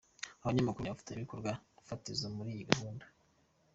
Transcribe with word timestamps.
abanyamakuru 0.43 0.83
ni 0.83 0.89
abafatanyabikorwa 0.91 1.51
fatizo 1.87 2.25
muri 2.35 2.49
iyi 2.55 2.67
gahunda. 2.71 3.05